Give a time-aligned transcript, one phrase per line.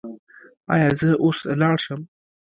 [0.73, 2.01] ایا زه اوس لاړ شم؟